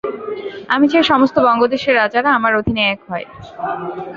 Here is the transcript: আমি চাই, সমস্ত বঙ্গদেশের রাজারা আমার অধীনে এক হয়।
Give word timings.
আমি 0.69 0.85
চাই, 0.91 1.03
সমস্ত 1.03 1.35
বঙ্গদেশের 1.45 1.95
রাজারা 1.95 2.29
আমার 2.33 2.53
অধীনে 2.59 2.83
এক 2.93 2.99
হয়। 3.09 3.25